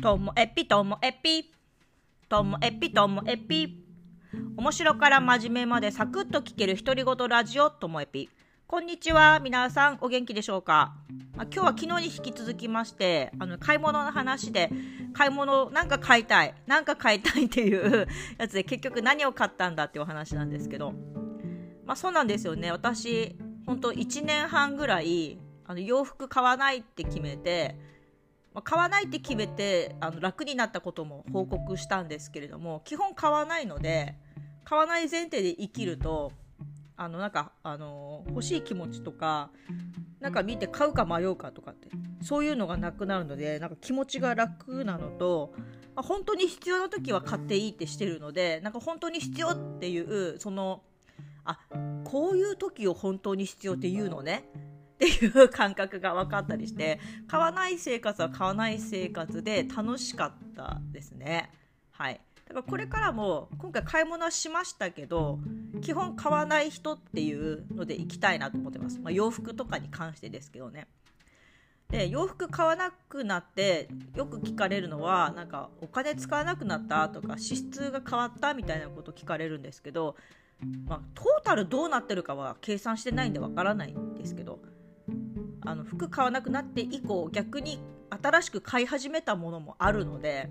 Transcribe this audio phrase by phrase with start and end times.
[0.00, 1.52] ともえぴともえぴ
[2.26, 3.84] ともえぴともえぴ
[4.56, 8.30] 面白から真面目までサクッと聞ける独り言ラジオともえぴ
[8.66, 9.40] こんにちは。
[9.40, 10.94] 皆さんお元気でしょうか、
[11.36, 14.70] まあ、今日は昨日に引き続きましてあの買い物の話で
[15.12, 18.08] 買い物なんか買いたいなんか買いたいっていう
[18.38, 20.94] やつで結局何を買ったんだっていうお話なんですけど。
[21.84, 22.70] まあそうなんですよね。
[22.70, 23.36] 私
[23.66, 27.76] 本当1年半ぐらいあの洋服買わないって決めて
[28.52, 34.16] まあ、買わないって決めてあの楽になったことも報告したんですけれども基本買わないので
[34.64, 36.32] 買わない前提で生きると
[36.96, 39.50] あのなんかあの欲しい気持ちとか
[40.20, 41.88] なんか見て買うか迷うかとかって
[42.22, 45.54] そういうのがなくなるのでなんか気持ちが楽なのと、
[45.94, 50.82] まあ、本当に必要な時は買っていいってしてるのでなんか本当に必要っていうその
[51.44, 51.58] あ
[52.04, 54.44] こういう時を本当に必要っていうのね
[55.00, 61.50] っていう感覚が分かったりして買わない生活は買わない生活で楽しかったですね。
[61.90, 62.20] はい。
[62.46, 65.38] だからこれからも今回買い物はしましたけど
[65.80, 70.86] 基本買わない人っていうので行きたいなと思ってます、まあ、洋服とかに関してですけどね。
[71.90, 80.14] で洋服買わなくなってよく聞かれるのはなんかお金使わなくなったとか支出が変わったみたいなこと聞かれるんですけど、
[80.86, 84.60] まあ、トータルどうなってるかは計算してないんでわからないんですけど
[85.64, 87.80] あの服買わなくなって以降逆に
[88.10, 90.50] 新しく買い始めたものもあるので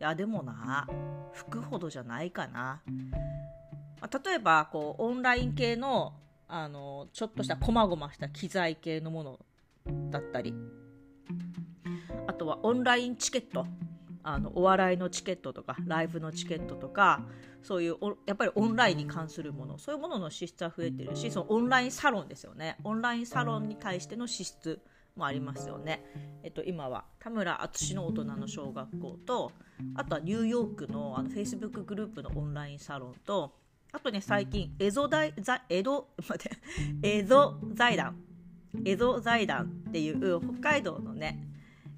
[0.00, 0.88] いやでもな
[1.32, 2.80] 服ほどじゃないかな、
[4.00, 6.14] まあ、例えばこうオンライン系の
[6.48, 9.38] あのちょっとしたこまごました機材系のもの
[10.10, 10.52] だったり。
[12.26, 13.66] あとはオンラインチケット。
[14.22, 17.22] あのお笑いのチケットとかライブのチケットとか
[17.62, 24.80] そういうやっぱりオンラインに関するものそういうものの支出は増えてるしそのオンラインサロンですよねオンラインサロンに対しての支出
[25.16, 26.04] もありますよね。
[26.42, 29.52] えっと、今は田村淳の大人の小学校と
[29.94, 33.54] あとはニューヨークのあの Facebook グループのオンラインサロンと
[33.92, 35.34] あとね最近エゾ大
[35.68, 36.56] 江戸待って
[37.02, 38.16] エゾ財団
[38.84, 41.40] エゾ財団っていう北海道のね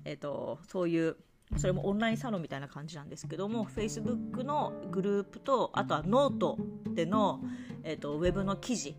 [0.05, 1.17] えっとそういう
[1.57, 6.59] それもオンラインサロンみたいな感じなんですけども Facebook のグループとあとはノート
[6.95, 7.41] での、
[7.83, 8.97] えーと、ウェブの記事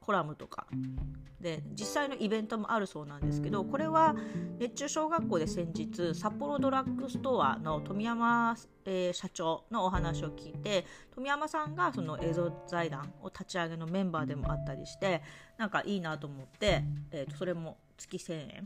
[0.00, 0.66] コラムとか。
[1.40, 4.14] で実際のイベントもあるそうなんですけどこれは
[4.58, 10.84] 熱中小学校で先日札幌ドラッグストアの富山、えー、社長のお話を聞いて
[11.14, 15.22] 富山さんがその映像財団を立ち上げのメンバーでもあったりして
[15.56, 18.64] なんかいいなと思って、えーとそれも月1000円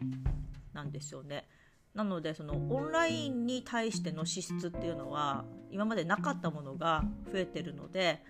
[0.73, 1.47] なんですよね。
[1.95, 8.23] なのでそのオンラインに対しての支出っていうのは今までなかったものが増えてるので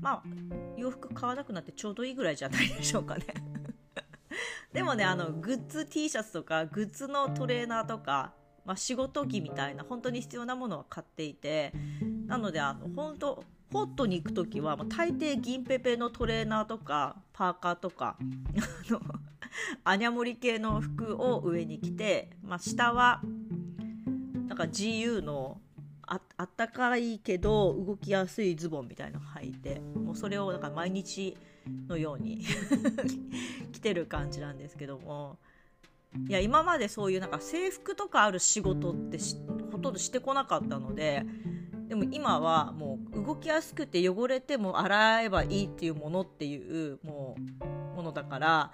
[0.00, 0.22] まあ
[0.76, 3.26] 洋服買わなくなってちょうどいいぐらいじゃないでしょうかね。
[4.72, 8.32] でもねあのグッズ T シャツとかグッズのトレーナーとか、
[8.64, 11.72] まあ、仕事着みたいな本当に必要なものは買っていて
[12.26, 19.00] なのであの本当ホットに行く時は、まあ、大抵銀ペペのトレーナーとかパーカーとか あの
[19.84, 23.20] アニャモリ系の服を上に着て、まあ、下は
[24.48, 25.60] なんか GU の
[26.06, 31.36] ああったかいけど動きやすいズボンみたいの履いてもうそれをなんか毎日
[31.88, 32.44] のように
[33.72, 35.38] 着てる感じなんですけども。
[36.28, 39.16] いや今までそういうなんか制服とかある仕事って
[39.70, 41.24] ほとんどしてこなかったので
[41.88, 47.36] でも今はもう動きやすくて汚れても洗えばいいっていうものっていうも
[47.94, 48.72] うものだから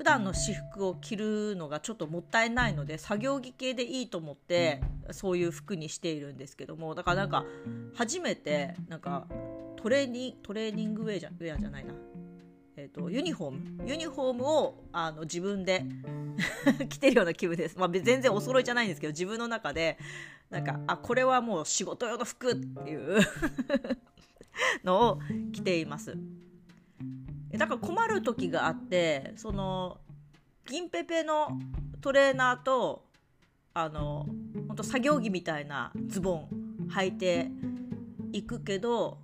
[0.00, 4.80] 普段の私服を着るのがちょっともったいないので作業着系でいいと思って
[5.10, 7.44] そういう服にしているんですけどもだからなんか
[7.94, 9.26] 初めてなんか
[9.76, 11.92] トレーニトレーニングウェアじゃウェアじゃないな、
[12.78, 13.88] えーと、ユニフォーム。
[13.90, 15.84] ユニフォームをあの自分で
[16.88, 19.98] 着てるような気分です、まあ、全然お揃いじゃないんですけど自分の中で
[20.48, 23.20] なんかあこれはもう仕事用の服っていう
[24.82, 25.18] のを
[25.52, 26.16] 着ています。
[27.60, 29.98] だから困る時があってその
[30.66, 31.58] 銀ペペの
[32.00, 33.04] トレーナーと
[33.74, 34.24] あの
[34.66, 36.48] 本当作業着みたいなズボン
[36.90, 37.50] 履いて
[38.32, 39.18] いくけど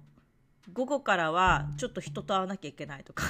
[0.71, 3.25] 午後からはちょっと人と会わなきゃいけないとか。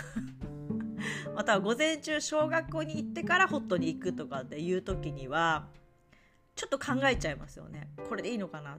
[1.37, 5.69] または午前中小学校に行ってからホットに行くとかっていう時には
[6.56, 7.91] ちょっと考えちゃいますよね。
[8.09, 8.79] これでいいのかなっ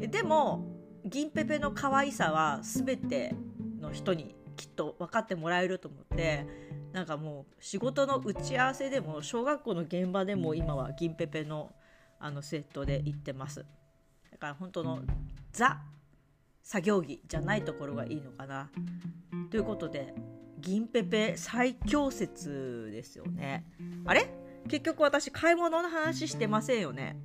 [0.00, 0.08] て。
[0.08, 0.66] でも
[1.04, 3.36] 銀ペペの可愛さは全て
[3.78, 6.46] の人にきっと分かってもらえると思って
[6.92, 11.72] なんかもう仕事の打ち合わせでも小学校の現場でも今は銀ペペの
[12.18, 13.66] あのセットで行ってます。
[14.32, 15.00] だから本当の
[15.52, 15.82] ザ
[16.62, 18.70] 作業着じゃないところがいいのかな。
[19.50, 20.14] ということで
[20.58, 23.64] 銀ペペ最強説ですよね。
[24.06, 24.28] あれ？
[24.68, 27.16] 結局私買い物の話してませんよね。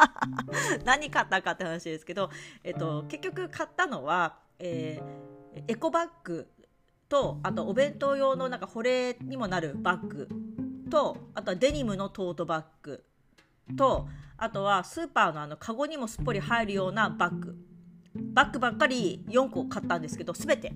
[0.84, 2.30] 何買ったかって話ですけど、
[2.62, 5.29] えっと、結局買ったのは、えー、
[5.68, 6.48] エコバッグ
[7.08, 10.28] とあとお弁当用のなんか保冷にもなるバッグ
[10.90, 13.04] とあとはデニムのトートバッグ
[13.76, 17.56] とあとはスーパーのあのカゴにもすっぽり入るようなバッグ。
[18.14, 20.72] バッグばっかり4個買ったんですけど全て。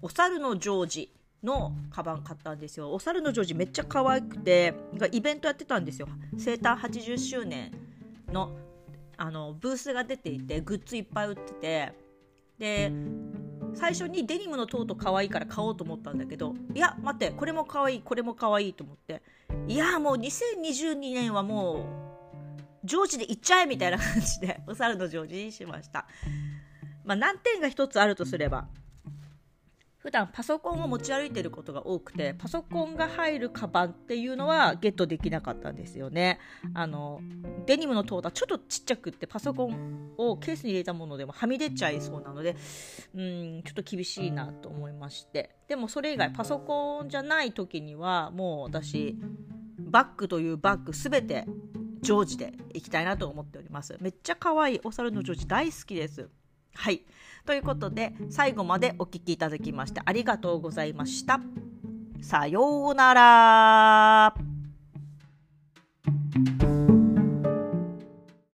[0.00, 2.92] お猿のジョージのカバン買ったんですよ。
[2.92, 4.74] お猿のジョージめっちゃ可愛くて
[5.12, 6.08] イベントやってたんですよ。
[6.38, 7.72] 生誕80周年
[8.32, 8.56] の
[9.16, 11.92] あのブースが出ていてグッズいっぱい売ってて。
[12.58, 12.92] で
[13.74, 19.22] 最初にデニムのトート可愛いから買おうと思ったんだけどいや待ってこれも可愛いこれも可愛いと思って。
[19.68, 21.86] いやもう2022年はも
[22.82, 26.06] うジョージで行っちゃえみたいな感じでお猿のジョージにしました。
[27.04, 28.66] まあ難点が一つあるとすれば
[30.04, 36.40] 普段パソコンを持ち歩いてることが多くてパソコンが入るカバンっていうのはゲットできなかったんですよね。
[36.74, 37.22] あの
[37.64, 42.54] デニムのトータちょっとちっちゃくってパソコンをケースに入れたものでもはみ出ちゃいそうなので
[43.14, 45.56] うんちょっと厳しいなと思いまして。
[45.68, 49.16] でもそれ以外パソコンじゃない時にはもう私
[49.78, 51.46] バッグというバッグすべて
[52.02, 53.96] ジョージでいきたいなと思っております。
[54.02, 56.28] めっちゃ可愛いお猿のジョージ大好きです
[56.74, 57.02] はい
[57.46, 61.40] ということで最後までお聴きいただきましてありがとうございました。
[62.22, 64.53] さようなら。